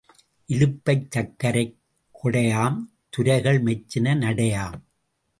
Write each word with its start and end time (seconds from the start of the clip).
இலுப்பைச் 0.49 1.09
சர்க்கரைக் 1.09 1.75
கொடையாம் 2.15 2.77
துரைகள் 3.09 3.63
மெச்சின 3.63 4.15
நடையாம். 4.15 4.79